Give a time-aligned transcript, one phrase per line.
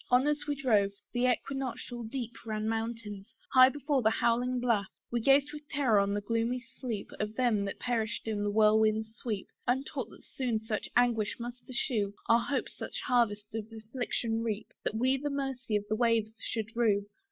[0.09, 4.89] On as we drove, the equinoctial deep Ran mountains high before the howling blaft.
[5.11, 9.15] We gazed with terror on the gloomy sleep Of them that perished in the whirlwind's
[9.15, 14.69] sweep, Untaught that soon such anguish must ensue, Our hopes such harvest of affliction reap,
[14.83, 17.05] That we the mercy of the waves should rue.